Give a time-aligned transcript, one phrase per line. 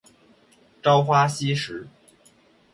[0.81, 1.87] 朝花夕拾